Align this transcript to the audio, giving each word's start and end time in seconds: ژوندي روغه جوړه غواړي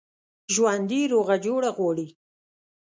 ژوندي 0.53 1.01
روغه 1.13 1.35
جوړه 1.45 1.69
غواړي 1.77 2.07